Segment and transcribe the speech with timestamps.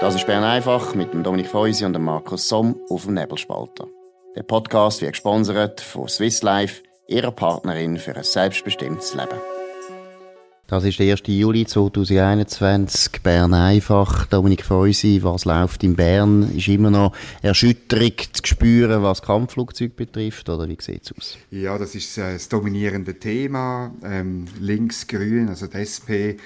[0.00, 3.86] Das ist Bern einfach mit dem Dominik Feusi und dem Markus Somm auf dem Nebelspalter.
[4.34, 9.38] Der Podcast wird gesponsert von Swiss Life, ihrer Partnerin für ein selbstbestimmtes Leben.
[10.68, 11.22] Das ist der 1.
[11.26, 14.24] Juli 2021, Bern einfach.
[14.26, 16.50] Dominik Feusi, was läuft in Bern?
[16.56, 17.12] Ist immer noch
[17.42, 21.38] Erschütterung zu spüren, was Kampfflugzeuge betrifft, oder wie sieht es aus?
[21.50, 23.92] Ja, das ist äh, das dominierende Thema.
[24.02, 26.40] Ähm, Links-Grün, also die SP,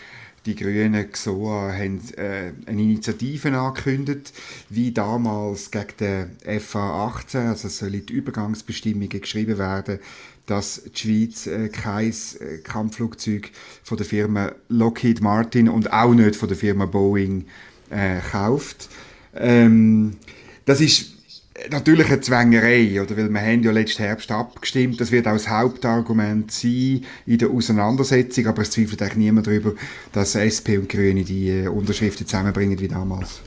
[0.47, 4.33] die Grünen GSOA haben äh, eine Initiative angekündigt,
[4.69, 10.01] wie damals gegen den FA 18, also sollen die Übergangsbestimmungen geschrieben werden,
[10.47, 13.51] dass die Schweiz äh, kein äh, Kampfflugzeug
[13.83, 17.47] von der Firma Lockheed Martin und auch nicht von der Firma Boeing
[17.91, 18.89] äh, kauft.
[19.35, 20.17] Ähm,
[20.67, 21.14] das ist
[21.71, 23.17] natürlich eine Zwängerei, oder?
[23.17, 25.01] Weil wir haben ja letzten Herbst abgestimmt.
[25.01, 28.47] Das wird auch das Hauptargument sein in der Auseinandersetzung.
[28.47, 29.73] Aber es zweifelt eigentlich niemand darüber,
[30.13, 33.41] dass SP und Grüne die äh, Unterschriften zusammenbringen wie damals.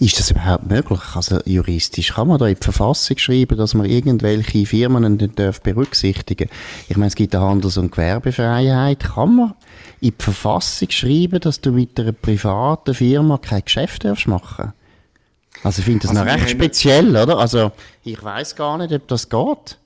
[0.00, 1.00] Ist das überhaupt möglich?
[1.14, 5.60] Also juristisch kann man da in die Verfassung schreiben, dass man irgendwelche Firmen nicht darf
[5.60, 6.48] berücksichtigen
[6.88, 9.00] Ich meine, es gibt eine Handels- und Gewerbefreiheit.
[9.00, 9.54] Kann man
[10.00, 14.72] in die Verfassung schreiben, dass du mit einer privaten Firma kein Geschäft darfst machen
[15.62, 17.38] Also ich finde das also noch recht speziell, oder?
[17.38, 17.72] Also
[18.04, 19.78] ich weiß gar nicht, ob das geht.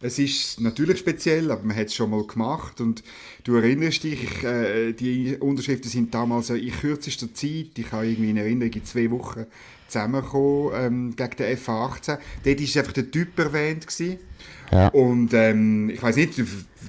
[0.00, 3.02] Es ist natürlich speziell, aber man hat es schon mal gemacht und
[3.44, 8.30] du erinnerst dich, ich, äh, die Unterschriften sind damals in kürzester Zeit, ich habe irgendwie
[8.30, 9.46] in Erinnerung, in zwei Wochen
[9.88, 12.18] zusammengekommen ähm, gegen den F18.
[12.44, 13.86] Dort war einfach der Typ erwähnt.
[13.86, 14.18] Gewesen.
[14.72, 14.88] Ja.
[14.88, 16.34] Und ähm, ich weiß nicht,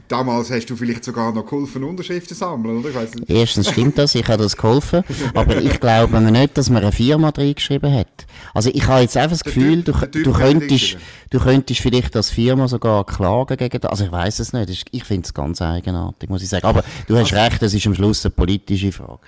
[0.07, 2.89] damals hast du vielleicht sogar noch geholfen, Unterschriften sammeln, oder?
[3.27, 5.03] Erstens stimmt das, ich habe das geholfen,
[5.33, 8.25] aber ich glaube nicht, dass man eine Firma reingeschrieben hat.
[8.53, 10.97] Also ich habe jetzt einfach das Gefühl, du, du, könntest,
[11.29, 13.91] du könntest vielleicht als Firma sogar klagen gegen das.
[13.91, 16.65] Also ich weiß es nicht, ich finde es ganz eigenartig, muss ich sagen.
[16.65, 19.19] Aber du hast also, recht, es ist am Schluss eine politische Frage.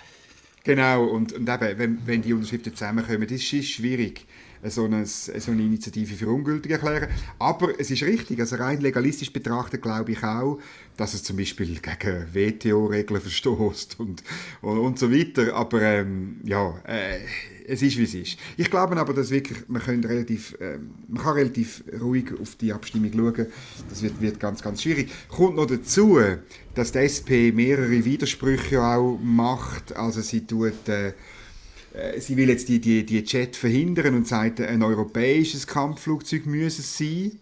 [0.64, 4.26] Genau, und, und eben, wenn, wenn die Unterschriften zusammenkommen, das ist schwierig
[4.64, 7.10] so eine, so eine Initiative für ungültig erklären.
[7.40, 10.60] Aber es ist richtig, also rein legalistisch betrachtet glaube ich auch,
[10.98, 14.24] dass es zum Beispiel gegen WTO-Regeln verstößt und,
[14.62, 15.54] und, und, so weiter.
[15.56, 17.20] Aber ähm, ja, äh,
[17.68, 18.38] es ist wie es ist.
[18.58, 23.12] Ich glaube aber, dass wirklich, man, relativ, äh, man kann relativ ruhig auf die Abstimmung
[23.14, 23.48] schauen.
[23.90, 25.12] Das wird, wird ganz, ganz schwierig.
[25.30, 26.20] Kommt noch dazu,
[26.74, 29.96] dass die SP mehrere Widersprüche auch macht.
[29.96, 30.88] Also sie tut...
[30.88, 31.14] Äh, äh,
[32.20, 36.98] sie will jetzt die, die, die Jet verhindern und sagt, ein europäisches Kampfflugzeug müsse es
[36.98, 37.40] sein.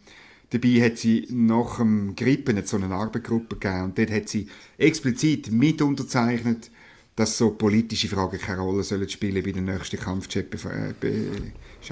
[0.51, 5.51] Dabei hat sie nach dem Grippen so eine Arbeitsgruppe gegeben und dort hat sie explizit
[5.51, 6.69] mit unterzeichnet,
[7.15, 10.53] dass so politische Fragen keine Rolle sollen spielen bei den nächsten Kampfjet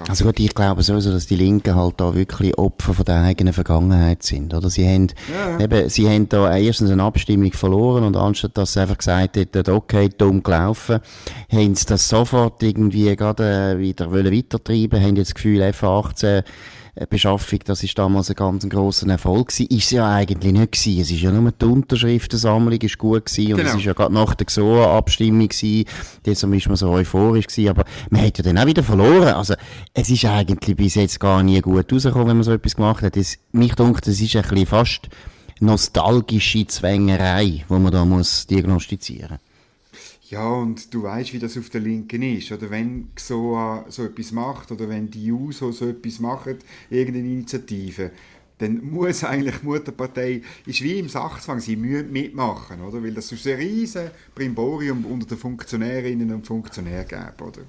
[0.07, 3.53] also gut, ich glaube sowieso, dass die Linken halt da wirklich Opfer von der eigenen
[3.53, 4.69] Vergangenheit sind, oder?
[4.69, 5.59] Sie haben, ja.
[5.59, 9.69] eben, sie haben da erstens eine Abstimmung verloren und anstatt dass sie einfach gesagt hätten,
[9.71, 10.99] okay, dumm gelaufen,
[11.51, 16.23] haben sie das sofort irgendwie gerade äh, wieder wollen weitertreiben, haben jetzt das Gefühl, F18
[16.25, 16.43] äh,
[17.09, 19.67] Beschaffung, das ist damals ein ganz grosser Erfolg gewesen.
[19.75, 21.01] Ist es ja eigentlich nicht gewesen.
[21.01, 23.69] Es ist ja nur die Unterschriftensammlung ist gut gewesen und genau.
[23.71, 25.85] es ist ja gerade nach der XOA-Abstimmung gewesen.
[26.23, 27.69] Deshalb ist man so euphorisch gewesen.
[27.69, 29.33] Aber man hat ja dann auch wieder verloren.
[29.33, 29.55] Also,
[29.95, 33.17] es ist eigentlich bis jetzt gar nie gut rausgekommen, wenn man so etwas gemacht hat.
[33.17, 35.09] Es, mich denkt, es ist ein bisschen fast
[35.59, 39.52] nostalgische Zwängerei, die man da muss diagnostizieren muss.
[40.33, 42.51] Ja, und du weißt, wie das auf der Linken ist.
[42.51, 46.57] Oder wenn so, so etwas macht, oder wenn die USO so etwas macht,
[46.89, 48.09] irgendeine Initiative,
[48.57, 53.03] dann muss eigentlich die Mutterpartei, ist wie im Sachzwang, sie müssen mitmachen, oder?
[53.03, 57.61] Weil das ist ein riesen Brimborium unter den Funktionärinnen und Funktionären geben, oder?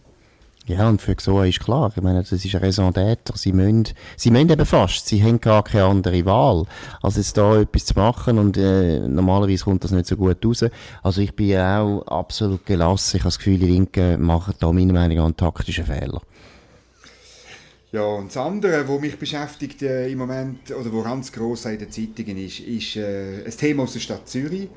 [0.67, 1.93] Ja, und für so ist klar.
[1.95, 3.37] Ich meine, das ist ein Raison d'être.
[3.37, 3.85] Sie müssen,
[4.17, 5.07] sie müssen eben fast.
[5.07, 6.65] Sie haben gar keine andere Wahl,
[7.03, 8.39] als jetzt da etwas zu machen.
[8.39, 10.65] Und, äh, normalerweise kommt das nicht so gut raus.
[11.03, 13.19] Also ich bin auch absolut gelassen.
[13.19, 16.23] Ich habe das Gefühl, die Linken machen da meiner Meinung nach einen taktischen Fehler.
[17.93, 21.79] Ja, und das andere, was mich beschäftigt äh, im Moment, oder wo ganz gross in
[21.79, 24.69] den Zeitungen ist, ist äh, ein Thema aus der Stadt Zürich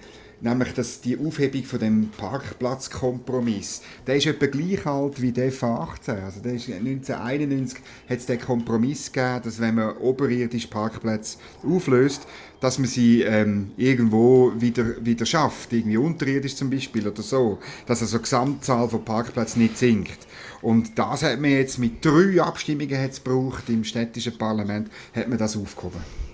[0.42, 5.70] nämlich dass die Aufhebung von dem Parkplatzkompromiss, der ist etwa gleich alt wie der von
[5.70, 6.16] 18.
[6.20, 7.80] Also der ist 1991
[8.10, 12.28] hat es den Kompromiss gegeben, dass wenn man oberirdisch Parkplätze auflöst,
[12.60, 18.02] dass man sie ähm, irgendwo wieder, wieder schafft, irgendwie unterirdisch zum Beispiel oder so, dass
[18.02, 20.28] also die Gesamtzahl von Parkplätzen nicht sinkt.
[20.62, 25.56] Und das hat man jetzt mit drei Abstimmungen gebraucht im städtischen Parlament, hat man das
[25.56, 26.27] aufgehoben.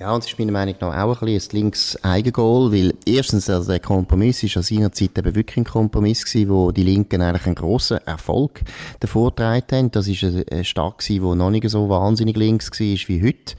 [0.00, 3.50] Ja, und das ist meiner Meinung nach auch ein bisschen ein links Eigengoal, weil erstens,
[3.50, 7.20] also der Kompromiss ist an seiner Zeit eben wirklich ein Kompromiss gewesen, wo die Linken
[7.20, 8.62] eigentlich einen grossen Erfolg
[9.00, 9.90] davor haben.
[9.90, 13.56] Das ist eine Stadt gewesen, die noch nicht so wahnsinnig links war wie heute.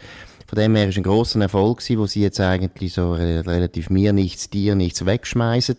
[0.48, 4.12] Von dem her ist ein grosser Erfolg gewesen, wo sie jetzt eigentlich so relativ mir
[4.12, 5.78] nichts, dir nichts wegschmeißen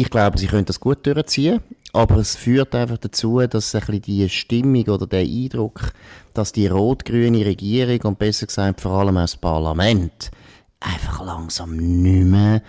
[0.00, 1.60] Ich glaube, sie können das gut durchziehen,
[1.92, 5.92] aber es führt einfach dazu, dass ein bisschen die Stimmung oder der Eindruck,
[6.34, 10.30] dass die rot-grüne Regierung und besser gesagt vor allem auch das Parlament
[10.78, 12.62] einfach langsam nicht mehr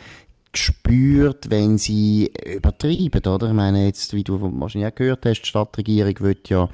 [0.51, 3.49] gespürt, wenn sie übertreiben, oder?
[3.49, 6.67] Ich meine, jetzt, wie du wahrscheinlich auch gehört hast, die Stadtregierung wird ja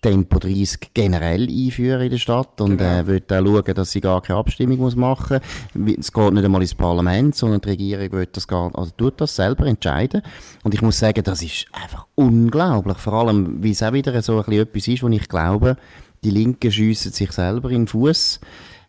[0.00, 3.00] Tempo 30 generell einführen in der Stadt und genau.
[3.00, 5.40] äh, will auch schauen, dass sie gar keine Abstimmung muss machen
[5.74, 5.96] muss.
[5.98, 9.36] Es geht nicht einmal ins Parlament, sondern die Regierung will das gar, also tut das
[9.36, 10.22] selber entscheiden.
[10.62, 12.96] Und ich muss sagen, das ist einfach unglaublich.
[12.96, 15.76] Vor allem, wie es auch wieder so ein bisschen etwas ist, wo ich glaube,
[16.24, 18.40] die Linken schiessen sich selber in den Fuß.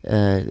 [0.03, 0.43] Äh,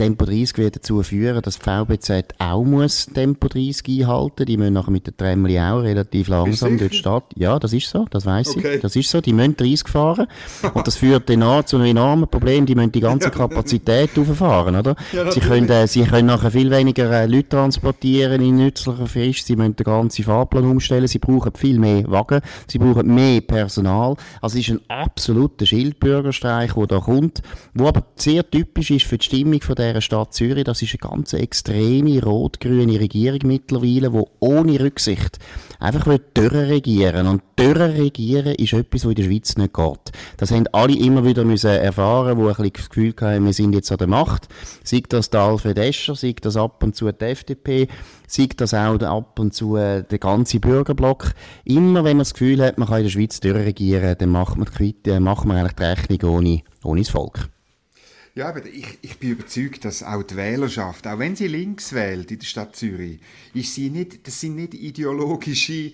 [0.00, 4.46] Tempo 30 wird dazu führen, dass VBZ auch muss Tempo 30 einhalten.
[4.46, 7.24] Die müssen nachher mit der Tremli auch relativ langsam die Stadt.
[7.36, 8.76] Ja, das ist so, das weiß okay.
[8.76, 8.80] ich.
[8.80, 9.20] Das ist so.
[9.20, 10.26] Die müssen 30 fahren.
[10.72, 12.64] Und das führt dann an zu einem enormen Problem.
[12.64, 14.96] Die müssen die ganze Kapazität auffahren, oder?
[15.12, 19.48] Ja, sie können, äh, sie können nachher viel weniger äh, Leute transportieren in nützlicher Frist.
[19.48, 21.08] Sie müssen den ganzen Fahrplan umstellen.
[21.08, 22.40] Sie brauchen viel mehr Wagen.
[22.68, 24.16] Sie brauchen mehr Personal.
[24.40, 27.42] Also es ist ein absoluter Schildbürgerstreich, der da kommt,
[27.74, 30.64] wo aber sehr typisch ist für die Stimmung von der dieser Stadt Zürich.
[30.64, 35.38] Das ist eine ganz extreme rot-grüne Regierung mittlerweile, die ohne Rücksicht
[35.78, 40.12] einfach regieren Und regieren ist etwas, was in der Schweiz nicht geht.
[40.36, 43.74] Das haben alle immer wieder müssen erfahren, die ein bisschen das Gefühl haben, wir sind
[43.74, 44.48] jetzt an der Macht.
[44.84, 47.88] Sei das der Alfred Escher, sei das ab und zu die FDP,
[48.26, 51.32] sei das auch ab und zu der ganze Bürgerblock.
[51.64, 54.68] Immer wenn man das Gefühl hat, man kann in der Schweiz regieren, dann macht man,
[54.78, 57.48] die, macht man eigentlich die Rechnung ohne, ohne das Volk.
[58.34, 62.30] Ja, aber ich, ich bin überzeugt, dass auch die Wählerschaft, auch wenn sie links wählt
[62.30, 63.18] in der Stadt Zürich,
[63.54, 65.92] ist sie nicht, das sind nicht ideologische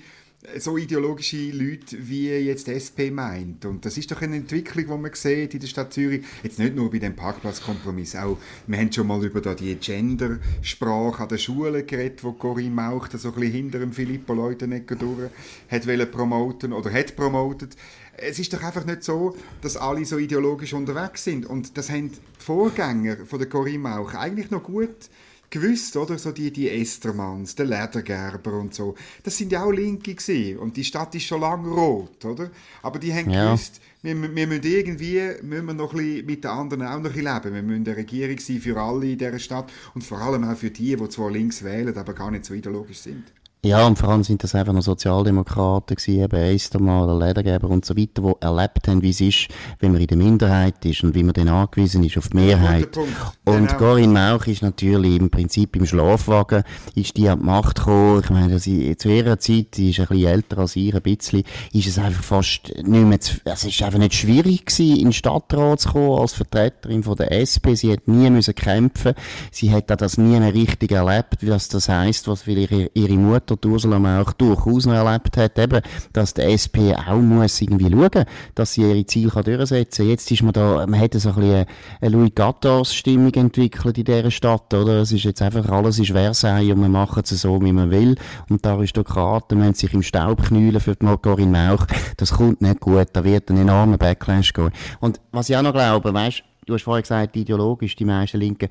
[0.59, 3.65] so ideologische Leute, wie jetzt die SP meint.
[3.65, 6.25] Und das ist doch eine Entwicklung, die man sieht in der Stadt Zürich.
[6.43, 11.23] Jetzt nicht nur bei dem Parkplatzkompromiss, auch, wir haben schon mal über da die Gendersprache
[11.23, 14.97] an der Schule geredet, wo Corinne Mauch da so ein bisschen hinter dem Filippo Leutenegger
[14.97, 15.31] durch
[15.69, 17.77] hat promoten oder hat promotet
[18.19, 21.47] es ist doch einfach nicht so, dass alle so ideologisch unterwegs sind.
[21.47, 25.11] Und das haben die Vorgänger von der Corinne Mauch eigentlich noch gut
[25.51, 26.19] gewusst, oder?
[26.19, 28.95] So die, die Estermanns, der Ledergerber und so.
[29.23, 30.59] Das sind ja auch Linke gewesen.
[30.59, 32.51] Und die Stadt ist schon lange rot, oder?
[32.83, 33.47] Aber die haben ja.
[33.47, 36.97] gewusst, wir, wir müssen irgendwie müssen wir noch ein bisschen mit den anderen auch noch
[36.97, 37.55] ein bisschen leben.
[37.55, 40.71] Wir müssen eine Regierung sein für alle in dieser Stadt und vor allem auch für
[40.71, 43.25] die, die zwar links wählen, aber gar nicht so ideologisch sind.
[43.67, 47.97] Ja, und vor allem sind das einfach noch Sozialdemokraten gewesen, eben Eistermann, Ledergeber und so
[47.97, 49.49] weiter, die erlebt haben, wie es ist,
[49.81, 52.97] wenn man in der Minderheit ist und wie man dann angewiesen ist auf die Mehrheit.
[53.45, 53.77] Und genau.
[53.77, 56.63] Corinne Mauch ist natürlich im Prinzip im Schlafwagen,
[56.95, 58.21] ist die an die Macht gekommen.
[58.23, 61.43] Ich meine, sie, zu ihrer Zeit, die ist ein bisschen älter als ich, ein bisschen,
[61.73, 65.13] ist es einfach fast nicht mehr, zu, es ist einfach nicht schwierig gewesen, in den
[65.13, 67.75] Stadtrat zu kommen als Vertreterin von der SP.
[67.75, 69.15] Sie hat nie müssen kämpfen.
[69.51, 73.99] Sie hat das nie richtig erlebt, was das heisst, was ihre, ihre Mutter oder Ursula
[73.99, 75.81] Mauch durchaus noch erlebt hat, eben,
[76.13, 78.25] dass der SP auch muss irgendwie schauen,
[78.55, 80.11] dass sie ihre Ziele kann durchsetzen kann.
[80.11, 81.67] Jetzt ist man da, man hat so ein bisschen
[82.01, 85.01] eine Louis Gattas-Stimmung entwickelt in dieser Stadt, oder?
[85.03, 88.17] Es ist jetzt einfach, alles ist Versailles und man macht es so, wie man will.
[88.49, 91.87] Und die Aristokraten müssen sich im Staub knüllen für die Margarin Mauch.
[92.17, 94.71] Das kommt nicht gut, da wird ein enormer Backlash gehen.
[95.01, 98.69] Und was ich auch noch glaube, weißt, du hast vorhin gesagt, ideologisch, die meisten Linken,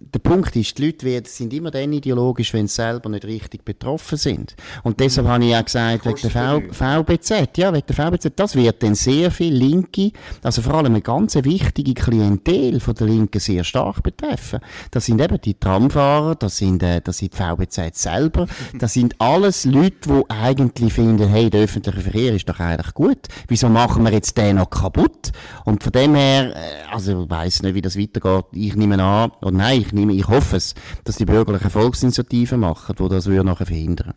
[0.00, 3.64] der Punkt ist, die Leute werden, sind immer dann ideologisch, wenn sie selber nicht richtig
[3.64, 4.54] betroffen sind.
[4.82, 5.30] Und deshalb mhm.
[5.30, 9.30] habe ich auch gesagt, wegen der VBZ, ja, wegen der VBZ, das wird dann sehr
[9.30, 14.60] viel Linke, also vor allem eine ganz wichtige Klientel von der Linken sehr stark betreffen.
[14.90, 18.46] Das sind eben die Tramfahrer, das sind, äh, das sind die VBZ selber,
[18.78, 23.28] das sind alles Leute, die eigentlich finden, hey, der öffentliche Verkehr ist doch eigentlich gut.
[23.48, 25.32] Wieso machen wir jetzt den noch kaputt?
[25.64, 28.46] Und von dem her, äh, also ich weiss nicht, wie das weitergeht.
[28.52, 30.74] Ich nehme an, oder nein, ich nehme, ich hoffe es,
[31.04, 34.14] dass die bürgerlichen Volksinitiativen machen, die das nachher verhindern.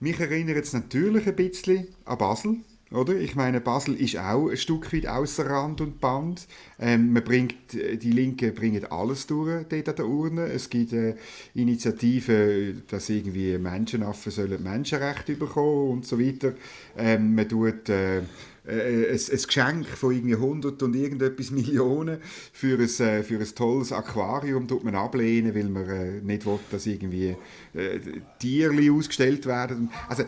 [0.00, 2.56] Mich erinnert es natürlich ein bisschen an Basel.
[2.92, 3.16] Oder?
[3.16, 6.46] Ich meine, Basel ist auch ein Stück weit außer Rand und Band.
[6.78, 10.46] Ähm, man bringt, die Linken bringen alles durch dort an der Urne.
[10.46, 11.16] Es gibt äh,
[11.54, 16.52] Initiativen, dass irgendwie Menschenaffen sollen Menschenrechte bekommen und so weiter.
[16.96, 18.22] Ähm, man tut äh,
[18.66, 22.18] äh, ein, ein, Geschenk von irgendwie 100 und irgendetwas Millionen
[22.52, 26.58] für ein, äh, für ein tolles Aquarium tut man ablehnen, weil man äh, nicht will,
[26.70, 27.36] dass irgendwie
[27.74, 28.00] äh,
[28.38, 29.90] Tiere ausgestellt werden.
[30.08, 30.24] Also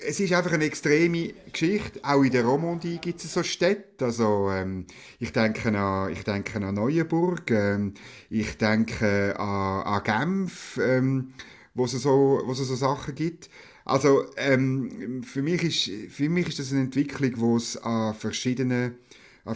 [0.00, 2.00] es ist einfach eine extreme Geschichte.
[2.02, 4.04] Auch in der Romandie gibt es so Städte.
[4.04, 4.86] Also, ähm,
[5.18, 7.94] ich, denke an, ich denke an Neuenburg, ähm,
[8.28, 11.32] ich denke an, an Genf, ähm,
[11.74, 13.48] wo, es so, wo es so Sachen gibt.
[13.88, 18.96] Also ähm, für, mich ist, für mich ist das eine Entwicklung, wo es an verschiedenen,
[19.46, 19.54] in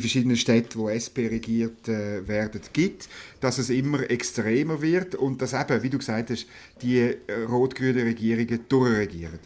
[0.00, 3.10] verschiedenen Städten, wo SP regiert äh, werden, gibt,
[3.40, 6.46] dass es immer extremer wird und dass eben, wie du gesagt hast,
[6.80, 9.38] die äh, rot-grünen Regierungen durchregieren.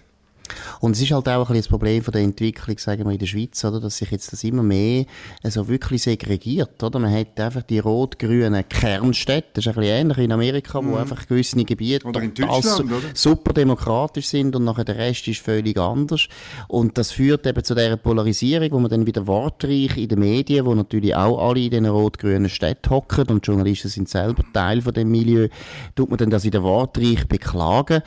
[0.80, 3.18] Und es ist halt auch ein bisschen das Problem von der Entwicklung, sagen wir, in
[3.18, 5.04] der Schweiz, oder, dass sich jetzt das immer mehr
[5.42, 6.98] also wirklich segregiert, oder?
[6.98, 10.96] Man hat einfach die rot-grünen Kernstädte, das ist ein bisschen ähnlich in Amerika, wo mhm.
[10.96, 13.08] einfach gewisse Gebiete oder in Deutschland, oder?
[13.14, 16.28] super demokratisch sind und nachher der Rest ist völlig anders.
[16.68, 20.66] Und das führt eben zu dieser Polarisierung, wo man dann wieder wortreich in den Medien,
[20.66, 24.94] wo natürlich auch alle in den rot-grünen Städten hocken und Journalisten sind selber Teil von
[24.94, 25.48] dem Milieu,
[25.94, 28.02] tut man dann das in der wortreich beklagen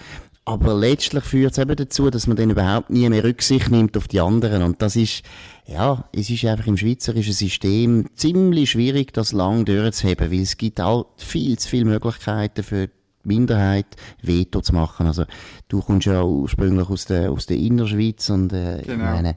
[0.45, 4.07] aber letztlich führt es eben dazu, dass man dann überhaupt nie mehr Rücksicht nimmt auf
[4.07, 4.63] die anderen.
[4.63, 5.23] Und das ist,
[5.67, 10.79] ja, es ist einfach im schweizerischen System ziemlich schwierig, das lang durchzuheben, weil es gibt
[10.79, 12.89] halt viel zu viele Möglichkeiten für
[13.23, 13.87] Minderheit
[14.21, 15.07] Veto zu machen.
[15.07, 15.25] Also,
[15.67, 18.93] du kommst ja ursprünglich aus der, aus der Innerschweiz und, äh, genau.
[18.93, 19.35] ich meine,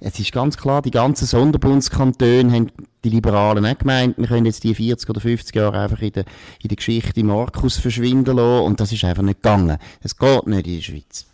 [0.00, 2.70] es ist ganz klar, die ganzen Sonderbundskantone haben
[3.04, 6.24] die Liberalen auch gemeint, wir können jetzt die 40 oder 50 Jahre einfach in der,
[6.62, 9.78] in der Geschichte Markus verschwinden lassen und das ist einfach nicht gegangen.
[10.02, 11.26] Es geht nicht in der Schweiz.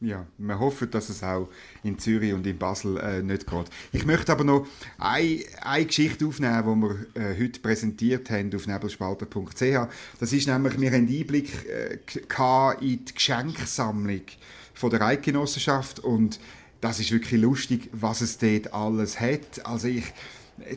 [0.00, 1.48] Ja, wir hoffen, dass es auch
[1.82, 3.66] in Zürich und in Basel äh, nicht geht.
[3.92, 4.66] Ich möchte aber noch
[4.98, 6.82] eine, eine Geschichte aufnehmen,
[7.14, 9.88] die wir äh, heute präsentiert haben auf nebelspalter.ch.
[10.20, 11.98] Das ist nämlich, wir haben Einblick äh,
[12.80, 14.22] in die Geschenksammlung
[14.74, 16.38] von der Eidgenossenschaft und
[16.80, 19.64] das ist wirklich lustig, was es dort alles hat.
[19.64, 20.12] Also ich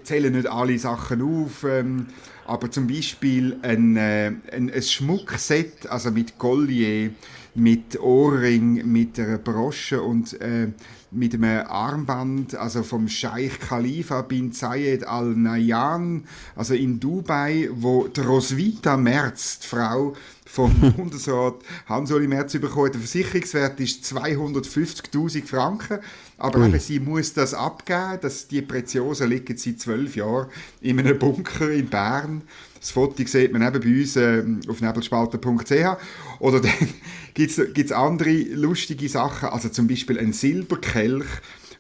[0.04, 2.08] zähle nicht alle Sachen auf, ähm,
[2.46, 7.12] aber zum Beispiel ein, äh, ein, ein Schmuckset, also mit Collier,
[7.56, 10.68] mit Ohrring, mit einer Brosche und äh,
[11.10, 18.08] mit einem Armband, also vom Scheich Khalifa bin Zayed Al Nahyan, also in Dubai, wo
[18.08, 20.14] die Roswitha Merz, die Frau
[20.46, 21.56] vom Bundesrat
[21.88, 22.92] Hans-Uli Merz bekommen.
[22.92, 26.00] Der Versicherungswert ist 250.000 Franken.
[26.38, 28.20] Aber eben, sie muss das abgeben.
[28.22, 30.48] Dass die Preziosen liegen seit zwölf Jahren
[30.82, 32.44] in einem Bunker in Bern.
[32.80, 35.98] Das Foto sieht man eben bei uns äh, auf nebelspalter.ch.
[36.40, 36.72] Oder dann
[37.34, 39.50] gibt es andere lustige Sachen.
[39.50, 41.26] Also zum Beispiel ein Silberkelch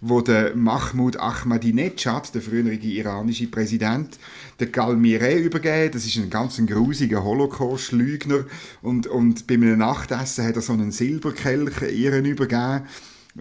[0.02, 4.20] wo der Mahmoud Ahmadinejad, der frühere iranische Präsident,
[4.60, 5.92] der Galmire übergeben.
[5.94, 8.46] Das ist ein ganz grusiger Holocaust-Lügner.
[8.82, 12.84] Und, und bei einem Nachtessen hat er so einen Silberkelch ihren übergeben.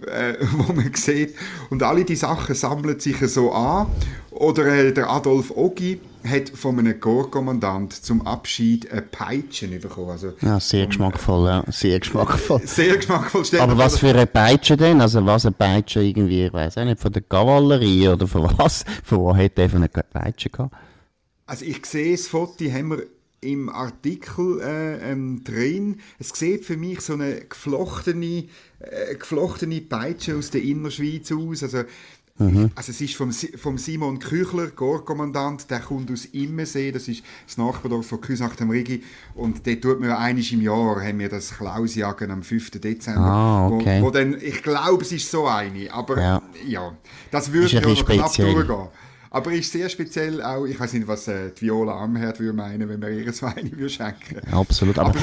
[0.05, 1.35] Äh, wo man sieht.
[1.69, 3.87] Und alle die Sachen sammeln sich so an.
[4.31, 10.11] Oder äh, der Adolf Ogi hat von einem Korpskommandant zum Abschied eine Peitsche bekommen.
[10.11, 11.63] Also, ja, sehr geschmackvoll, ja.
[11.71, 12.61] Sehr geschmackvoll.
[12.65, 13.43] Sehr geschmackvoll.
[13.59, 15.01] Aber was für eine Peitsche denn?
[15.01, 18.83] Also was eine Peitsche irgendwie, ich weiß auch nicht, von der Kavallerie oder von was?
[19.03, 20.75] Von wo hat der eine Peitsche gehabt?
[21.45, 23.03] Also ich sehe das Foto, haben wir
[23.41, 25.99] im Artikel äh, ähm, drin.
[26.19, 28.45] Es sieht für mich so eine geflochtene,
[28.79, 31.63] äh, geflochtene Peitsche aus der Innerschweiz aus.
[31.63, 31.83] Also
[32.39, 32.69] Mhm.
[32.75, 37.57] Also es ist vom, vom Simon Küchler, Korpskommandant, der kommt aus Immensee, das ist das
[37.57, 39.03] Nachbardorf von Küsnacht am Rigi
[39.33, 42.71] und dort tut man einiges im Jahr, haben wir das Klausjagen am 5.
[42.79, 44.01] Dezember, ah, okay.
[44.01, 46.97] wo, wo dann, ich glaube es ist so eine, aber ja, ja
[47.31, 48.87] das würde ja noch knapp durchgehen.
[49.29, 52.89] Aber ist sehr speziell auch, ich weiß nicht, was äh, die Viola Amherd würde meinen,
[52.89, 54.39] wenn wir ihr so eine würde schenken.
[54.51, 55.19] absolut, aber, aber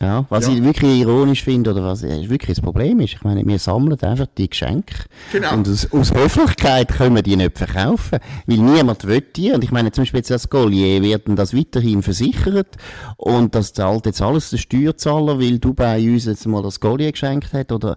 [0.00, 0.54] ja, was ja.
[0.54, 4.26] ich wirklich ironisch finde, oder was wirklich das Problem ist, ich meine, wir sammeln einfach
[4.36, 4.94] die Geschenke.
[5.32, 5.54] Genau.
[5.54, 9.52] Und aus, aus Höflichkeit können wir die nicht verkaufen, weil niemand will die.
[9.52, 12.76] Und ich meine, zum Beispiel jetzt das Collier wird das weiterhin versichert.
[13.16, 17.52] Und das zahlt jetzt alles der Steuerzahler, weil Dubai uns jetzt mal das Collier geschenkt
[17.52, 17.70] hat.
[17.70, 17.96] Oder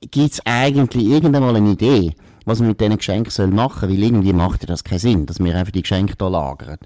[0.00, 2.14] gibt es eigentlich irgendwann mal eine Idee,
[2.48, 3.90] was man mit diesen Geschenken soll machen soll?
[3.90, 6.78] Weil irgendwie macht das keinen Sinn, dass wir einfach die Geschenke hier lagern.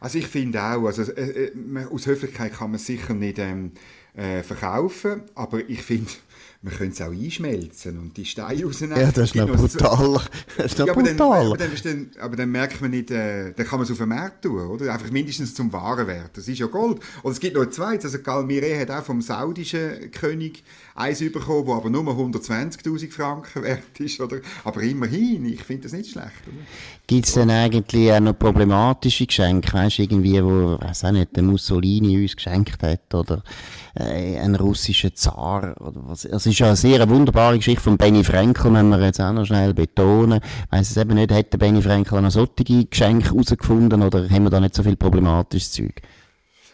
[0.00, 3.72] Also ich finde auch, also, äh, äh aus Höflichkeit kann man sicher nicht ähm,
[4.14, 6.10] äh, verkaufen, aber ich finde,
[6.62, 9.00] man könnte es auch einschmelzen und die Steine rausnehmen.
[9.00, 10.20] Ja, das ist noch brutal.
[10.58, 11.16] Das ist noch ja, aber, brutal.
[11.16, 13.96] Dann, aber, dann, dann, aber dann merkt man nicht, äh, dann kann man es auf
[13.96, 14.92] den Markt tun, oder?
[14.92, 16.36] Einfach mindestens zum Warenwert.
[16.36, 17.00] Das ist ja Gold.
[17.22, 18.12] Und es gibt noch ein zweites.
[18.12, 20.62] Also Galmire hat auch vom saudischen König
[20.94, 24.40] eins bekommen, das aber nur 120'000 Franken wert ist, oder?
[24.64, 26.30] Aber immerhin, ich finde das nicht schlecht,
[27.06, 31.34] Gibt es denn eigentlich auch noch problematische Geschenke, weißt du, irgendwie, wo, weiß auch nicht,
[31.34, 33.42] der Mussolini uns geschenkt hat, oder
[33.94, 36.24] äh, ein russischer Zar, oder was?
[36.24, 39.46] Es ist ja eine sehr wunderbare Geschichte von Benny Frankel, wenn wir jetzt auch noch
[39.46, 40.40] schnell betonen.
[40.70, 44.50] Weiss es eben nicht, hat der Benny Frankel noch solche Geschenke herausgefunden, oder haben wir
[44.50, 46.02] da nicht so viel problematisches Zeug?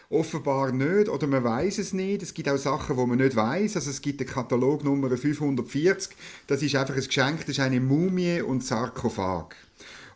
[0.09, 2.23] Offenbar nicht, oder man weiß es nicht.
[2.23, 3.75] Es gibt auch Sachen, wo man nicht weiß.
[3.75, 6.15] Also es gibt den Katalog Nummer 540.
[6.47, 9.55] Das ist einfach ein Geschenk, das ist eine Mumie und Sarkophag.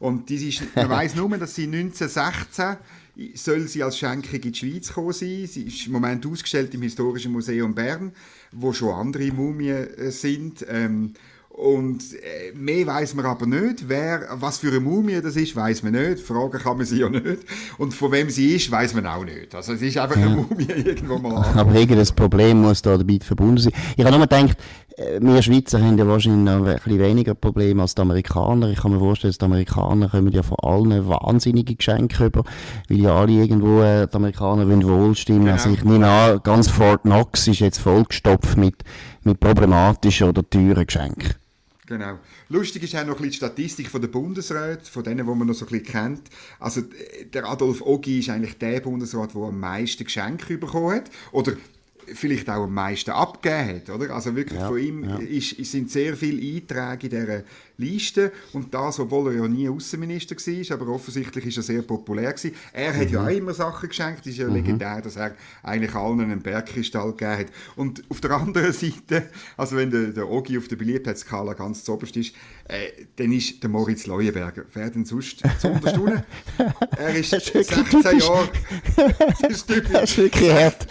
[0.01, 2.77] Und das ist, man weiß nur, dass sie 1916
[3.35, 5.45] soll sie als Schenkung in die Schweiz gekommen sein.
[5.47, 8.11] Sie ist im Moment ausgestellt im Historischen Museum Bern,
[8.51, 10.65] wo schon andere Mumien äh, sind.
[10.67, 11.13] Ähm,
[11.49, 13.87] Und äh, mehr weiß man aber nicht.
[13.87, 16.23] Wer, was für eine Mumie das ist, weiß man nicht.
[16.23, 17.45] Fragen kann man sie ja nicht.
[17.77, 19.53] Und von wem sie ist, weiß man auch nicht.
[19.53, 20.25] Also es ist einfach ja.
[20.25, 21.45] eine Mumie irgendwo mal.
[21.55, 23.73] Aber irgendein Problem muss da damit verbunden sein.
[23.95, 24.57] Ich habe nur gedacht,
[24.97, 28.69] wir Schweizer haben ja wahrscheinlich noch ein bisschen weniger Probleme als die Amerikaner.
[28.69, 32.43] Ich kann mir vorstellen, dass die Amerikaner kommen ja von allen wahnsinnige Geschenke über,
[32.89, 35.41] weil ja alle irgendwo äh, die Amerikaner wollen wohlstimmen.
[35.41, 35.53] Genau.
[35.53, 38.83] Also ich nehme an, ganz Fort Knox ist jetzt vollgestopft mit,
[39.23, 41.35] mit problematischen oder teuren Geschenken.
[41.87, 42.19] Genau.
[42.47, 45.45] Lustig ist auch noch ein bisschen die Statistik von der Bundesrat, von denen, die man
[45.45, 46.21] noch so ein bisschen kennt.
[46.57, 46.83] Also
[47.33, 51.11] der Adolf Ogi ist eigentlich der Bundesrat, der am meisten Geschenke bekommen hat.
[51.33, 51.53] Oder
[52.13, 53.89] vielleicht auch am meisten abgegeben hat.
[53.89, 54.13] Oder?
[54.13, 55.17] Also wirklich ja, von ihm ja.
[55.17, 57.43] ist, sind sehr viele Einträge in dieser
[57.77, 62.31] Liste und das, obwohl er ja nie Außenminister war, aber offensichtlich ist er sehr populär
[62.33, 62.55] gewesen.
[62.71, 62.97] Er mhm.
[62.97, 63.27] hat ja mhm.
[63.27, 64.53] auch immer Sachen geschenkt, es ist ja mhm.
[64.53, 67.47] legendär, dass er eigentlich allen einen Bergkristall gegeben hat.
[67.75, 72.15] Und auf der anderen Seite, also wenn der, der Ogi auf der Beliebtheitsskala ganz zoberst
[72.17, 74.63] ist, äh, dann ist der Moritz Leuenberger.
[74.73, 76.23] Wer denn sonst zu unterstaunen?
[76.97, 78.49] er ist 16 Jahre...
[78.95, 80.87] das ist, das ist wirklich hart.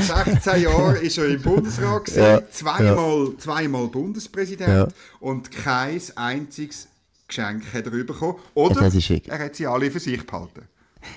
[0.00, 3.38] 16 Jahre ist er im Bundesrat gewesen, ja, zweimal, ja.
[3.38, 4.88] zweimal Bundespräsident ja.
[5.20, 6.88] und kein einziges
[7.28, 8.36] Geschenk hat er bekommen.
[8.54, 10.62] Oder er hat sie alle für sich behalten.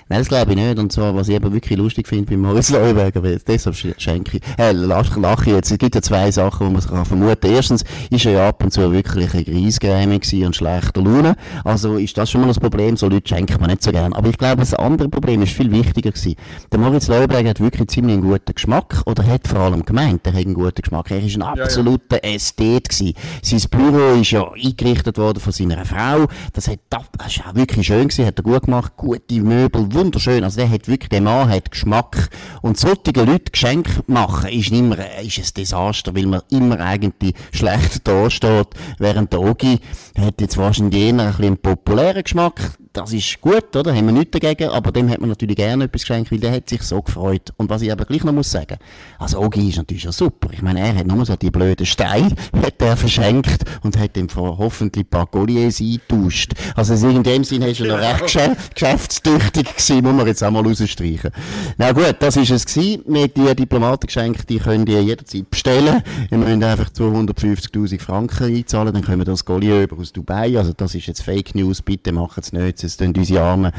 [0.08, 0.78] Nein, das glaube ich nicht.
[0.78, 4.72] Und zwar, was ich eben wirklich lustig finde bei Moritz Leuberger, deshalb schenke ich, äh,
[4.72, 5.70] lache, ich jetzt.
[5.70, 7.50] Es gibt ja zwei Sachen, die man sich vermuten kann.
[7.50, 11.36] Erstens ist er ja ab und zu wirklich ein Greisgräme und schlechter Laune.
[11.64, 12.96] Also ist das schon mal das Problem.
[12.96, 14.12] So Leute schenkt man nicht so gern.
[14.12, 16.34] Aber ich glaube, das andere Problem ist viel wichtiger gewesen.
[16.72, 20.32] Der Moritz Leuberger hat wirklich ziemlich einen guten Geschmack oder hat vor allem gemeint, er
[20.32, 21.10] hat einen guten Geschmack.
[21.10, 22.34] Er ist ein absoluter ja, ja.
[22.36, 23.14] Ästhet gewesen.
[23.42, 26.26] Sein Büro ist ja eingerichtet worden von seiner Frau.
[26.52, 29.92] Das hat, das ist auch wirklich schön gewesen, hat er gut gemacht, gute Möbel Möbel
[29.92, 30.44] wunderschön.
[30.44, 32.30] Also der hat wirklich, der Mann hat Geschmack.
[32.62, 38.00] Und solche Leute Geschenke machen, ist immer, ist ein Desaster, weil man immer eigentlich schlecht
[38.04, 38.68] da steht.
[38.98, 39.80] Während der Ogi
[40.18, 43.92] hat jetzt wahrscheinlich eher ein bisschen einen populären Geschmack das ist gut, oder?
[43.92, 46.68] Haben wir nichts dagegen, aber dem hat man natürlich gerne etwas geschenkt, weil der hat
[46.68, 47.52] sich so gefreut.
[47.56, 48.76] Und was ich aber gleich noch muss sagen,
[49.18, 50.48] also Ogi ist natürlich ja super.
[50.52, 54.28] Ich meine, er hat nur so die blöden Steine, hat er verschenkt und hat ihm
[54.28, 56.52] vor hoffentlich ein paar Colliers eingetauscht.
[56.76, 60.52] Also in dem Sinne ist er noch recht geschäft geschäftstüchtig gewesen, muss man jetzt auch
[60.52, 61.30] mal rausstreichen.
[61.76, 63.02] Na gut, das ist es gewesen.
[63.06, 66.00] Mit die Diplomatengeschenke, die könnt ihr jederzeit bestellen.
[66.30, 70.56] Ihr müsst einfach 250.000 Franken einzahlen, dann können wir das Collier über aus Dubai.
[70.56, 73.72] Also das ist jetzt Fake News, bitte macht es nicht jetzt tun unsere armen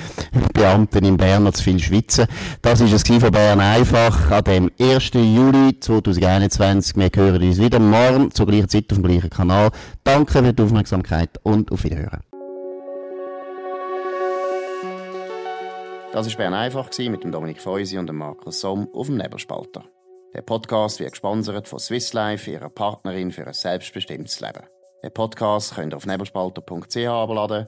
[0.53, 2.27] Beamten in Bern noch zu viel schwitzen.
[2.61, 5.11] Das war es von Bern einfach an dem 1.
[5.13, 6.97] Juli 2021.
[6.97, 9.71] Wir hören uns wieder morgen zur gleichen Zeit auf dem gleichen Kanal.
[10.03, 12.21] Danke für die Aufmerksamkeit und auf Wiederhören.
[16.11, 19.83] Das war Bern einfach mit Dominik Feusi und dem Markus Somm auf dem Nebelspalter.
[20.33, 24.63] Der Podcast wird gesponsert von Swiss Life, ihrer Partnerin für ein selbstbestimmtes Leben.
[25.03, 27.67] Den Podcast könnt ihr auf nebelspalter.ch abladen